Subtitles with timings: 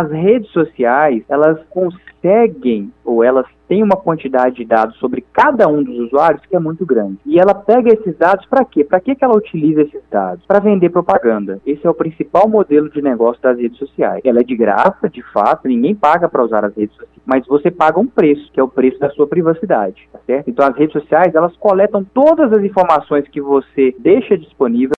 [0.00, 5.82] As redes sociais, elas conseguem ou elas têm uma quantidade de dados sobre cada um
[5.82, 7.18] dos usuários que é muito grande.
[7.26, 8.82] E ela pega esses dados para quê?
[8.82, 10.42] Para que, ela utiliza esses dados?
[10.46, 11.60] Para vender propaganda.
[11.66, 14.22] Esse é o principal modelo de negócio das redes sociais.
[14.24, 17.70] Ela é de graça, de fato, ninguém paga para usar as redes sociais, mas você
[17.70, 20.48] paga um preço, que é o preço da sua privacidade, tá certo?
[20.48, 24.94] Então as redes sociais, elas coletam todas as informações que você deixa disponível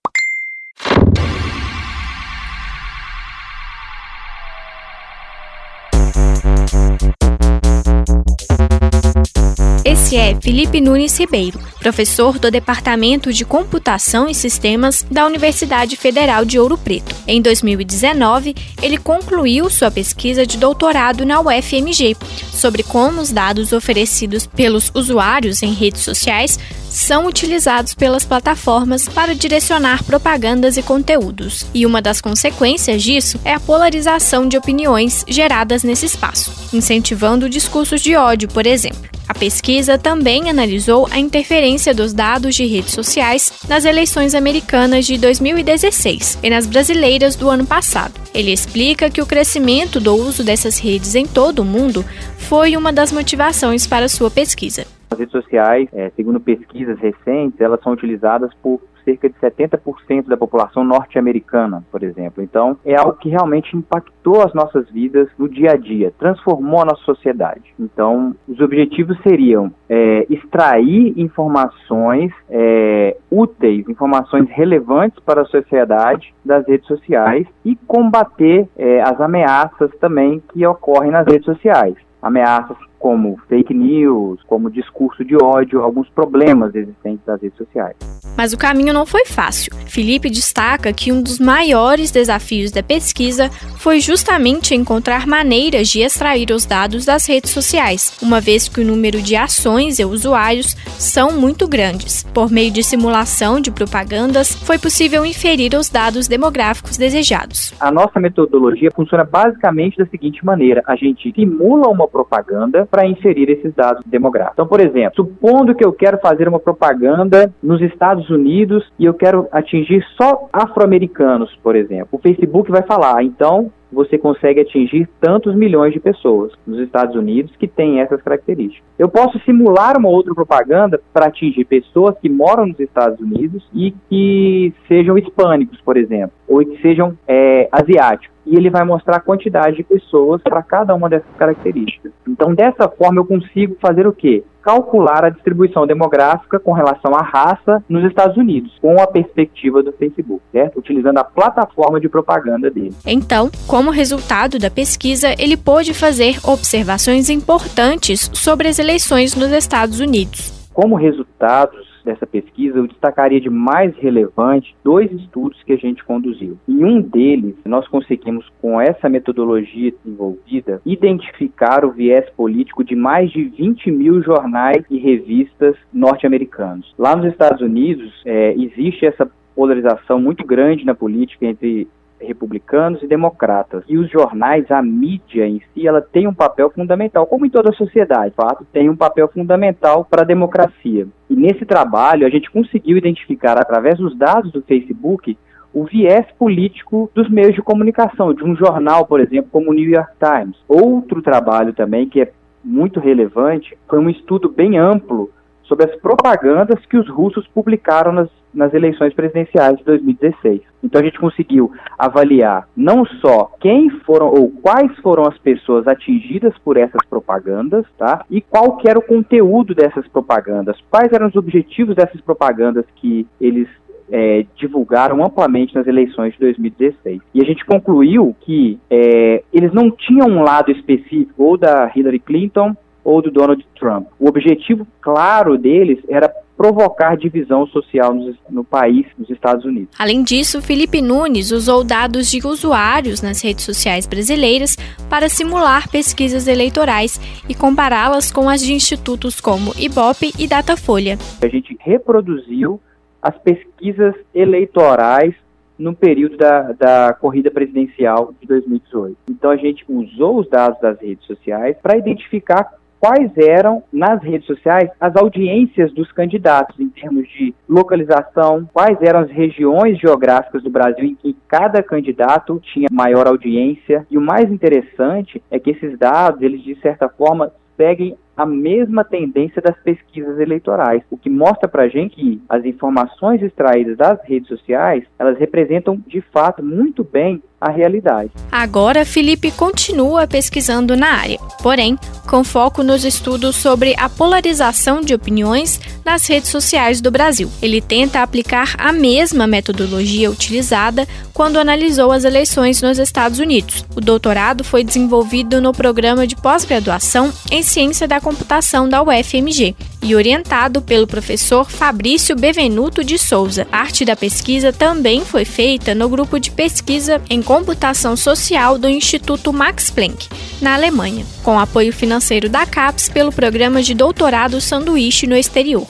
[9.85, 16.45] Esse é Felipe Nunes Ribeiro, professor do Departamento de Computação e Sistemas da Universidade Federal
[16.45, 17.15] de Ouro Preto.
[17.27, 22.15] Em 2019, ele concluiu sua pesquisa de doutorado na UFMG
[22.53, 26.57] sobre como os dados oferecidos pelos usuários em redes sociais
[26.93, 31.65] são utilizados pelas plataformas para direcionar propagandas e conteúdos.
[31.73, 37.99] E uma das consequências disso é a polarização de opiniões geradas nesse espaço, incentivando discursos
[37.99, 39.13] de ódio, por exemplo.
[39.27, 45.17] A pesquisa também analisou a interferência dos dados de redes sociais nas eleições americanas de
[45.17, 48.13] 2016 e nas brasileiras do ano passado.
[48.33, 52.05] Ele explica que o crescimento do uso dessas redes em todo o mundo
[52.37, 54.85] foi uma das motivações para sua pesquisa.
[55.13, 60.35] As redes sociais, é, segundo pesquisas recentes, elas são utilizadas por cerca de 70% da
[60.35, 62.41] população norte-americana, por exemplo.
[62.41, 66.85] Então, é algo que realmente impactou as nossas vidas no dia a dia, transformou a
[66.85, 67.73] nossa sociedade.
[67.79, 76.65] Então, os objetivos seriam é, extrair informações é, úteis, informações relevantes para a sociedade das
[76.65, 81.95] redes sociais e combater é, as ameaças também que ocorrem nas redes sociais.
[82.21, 87.97] Ameaças como fake news, como discurso de ódio, alguns problemas existentes nas redes sociais.
[88.37, 89.73] Mas o caminho não foi fácil.
[89.87, 96.49] Felipe destaca que um dos maiores desafios da pesquisa foi justamente encontrar maneiras de extrair
[96.51, 101.33] os dados das redes sociais, uma vez que o número de ações e usuários são
[101.33, 102.23] muito grandes.
[102.33, 107.73] Por meio de simulação de propagandas, foi possível inferir os dados demográficos desejados.
[107.81, 113.49] A nossa metodologia funciona basicamente da seguinte maneira: a gente simula uma propaganda para inserir
[113.49, 114.53] esses dados demográficos.
[114.53, 119.15] Então, por exemplo, supondo que eu quero fazer uma propaganda nos Estados Unidos e eu
[119.15, 122.09] quero atingir só afro-americanos, por exemplo.
[122.11, 127.55] O Facebook vai falar, então você consegue atingir tantos milhões de pessoas nos Estados Unidos
[127.57, 128.83] que têm essas características.
[128.97, 133.93] Eu posso simular uma outra propaganda para atingir pessoas que moram nos Estados Unidos e
[134.09, 138.33] que sejam hispânicos, por exemplo, ou que sejam é, asiáticos.
[138.45, 142.11] E ele vai mostrar a quantidade de pessoas para cada uma dessas características.
[142.27, 144.43] Então, dessa forma, eu consigo fazer o quê?
[144.63, 149.91] Calcular a distribuição demográfica com relação à raça nos Estados Unidos, com a perspectiva do
[149.91, 150.79] Facebook, certo?
[150.79, 152.95] Utilizando a plataforma de propaganda dele.
[153.05, 159.99] Então, como resultado da pesquisa, ele pôde fazer observações importantes sobre as eleições nos Estados
[159.99, 160.69] Unidos.
[160.73, 166.57] Como resultados dessa pesquisa, eu destacaria de mais relevante dois estudos que a gente conduziu.
[166.67, 173.31] Em um deles, nós conseguimos, com essa metodologia desenvolvida, identificar o viés político de mais
[173.31, 176.93] de 20 mil jornais e revistas norte-americanos.
[176.97, 181.87] Lá nos Estados Unidos, é, existe essa polarização muito grande na política entre
[182.25, 183.83] republicanos e democratas.
[183.87, 187.69] E os jornais, a mídia em si, ela tem um papel fundamental, como em toda
[187.69, 191.07] a sociedade, de fato, tem um papel fundamental para a democracia.
[191.29, 195.37] E nesse trabalho, a gente conseguiu identificar, através dos dados do Facebook,
[195.73, 199.89] o viés político dos meios de comunicação, de um jornal, por exemplo, como o New
[199.89, 200.55] York Times.
[200.67, 202.31] Outro trabalho também que é
[202.63, 205.31] muito relevante foi um estudo bem amplo
[205.63, 210.61] sobre as propagandas que os russos publicaram nas, nas eleições presidenciais de 2016.
[210.83, 216.53] Então a gente conseguiu avaliar não só quem foram ou quais foram as pessoas atingidas
[216.59, 218.25] por essas propagandas, tá?
[218.29, 223.67] E qual era o conteúdo dessas propagandas, quais eram os objetivos dessas propagandas que eles
[224.11, 227.21] é, divulgaram amplamente nas eleições de 2016.
[227.33, 232.19] E a gente concluiu que é, eles não tinham um lado específico, ou da Hillary
[232.19, 234.07] Clinton ou do Donald Trump.
[234.19, 239.89] O objetivo claro deles era provocar divisão social no, no, país, nos Estados Unidos.
[239.97, 244.77] Além disso, Felipe Nunes usou dados de usuários nas redes sociais brasileiras
[245.09, 247.19] para simular pesquisas eleitorais
[247.49, 251.17] e compará-las com as de institutos como Ibope e Datafolha.
[251.41, 252.79] A gente reproduziu
[253.21, 255.33] as pesquisas eleitorais
[255.77, 259.17] no período da, da corrida presidencial de 2018.
[259.29, 262.71] Então a gente usou os dados das redes sociais para identificar
[263.03, 269.19] quais eram nas redes sociais as audiências dos candidatos em termos de localização, quais eram
[269.19, 274.07] as regiões geográficas do Brasil em que cada candidato tinha maior audiência.
[274.09, 279.03] E o mais interessante é que esses dados, eles de certa forma seguem a mesma
[279.03, 284.19] tendência das pesquisas eleitorais, o que mostra para a gente que as informações extraídas das
[284.23, 288.31] redes sociais, elas representam de fato muito bem a realidade.
[288.51, 291.95] Agora, Felipe continua pesquisando na área, porém,
[292.33, 297.47] com foco nos estudos sobre a polarização de opiniões nas redes sociais do Brasil.
[297.61, 303.85] Ele tenta aplicar a mesma metodologia utilizada quando analisou as eleições nos Estados Unidos.
[303.95, 310.13] O doutorado foi desenvolvido no programa de pós-graduação em Ciência da Computação da UFMG e
[310.13, 313.65] orientado pelo professor Fabrício Bevenuto de Souza.
[313.71, 319.53] Arte da pesquisa também foi feita no grupo de pesquisa em computação social do Instituto
[319.53, 320.27] Max Planck,
[320.61, 325.87] na Alemanha, com apoio financeiro da CAPES pelo programa de doutorado Sanduíche no exterior.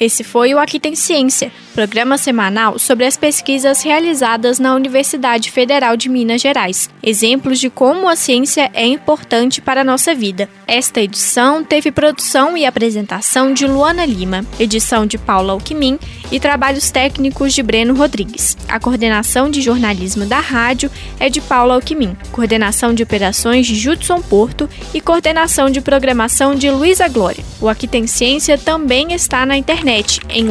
[0.00, 5.96] Esse foi o Aqui Tem Ciência, programa semanal sobre as pesquisas realizadas na Universidade Federal
[5.96, 10.48] de Minas Gerais, exemplos de como a ciência é importante para a nossa vida.
[10.66, 15.98] Esta edição teve produção e apresentação de Luana Lima, edição de Paula Alquimim
[16.30, 18.56] e trabalhos técnicos de Breno Rodrigues.
[18.68, 24.20] A coordenação de jornalismo da rádio é de Paula Alquimim, coordenação de operações de Judson
[24.20, 27.44] Porto e coordenação de programação de Luísa Glória.
[27.60, 30.46] O Aqui Tem Ciência também está na internet em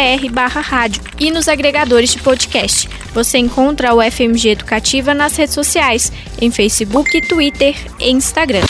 [0.00, 2.88] ufmg.br/rádio e nos agregadores de podcast.
[3.12, 8.64] Você encontra o FMG Educativa nas redes sociais, em Facebook, Twitter e Instagram.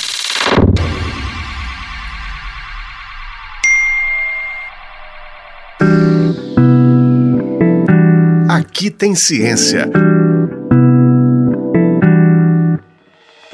[8.49, 9.89] Aqui tem ciência.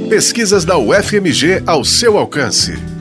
[0.08, 2.95] Pesquisas da UFMG ao seu alcance.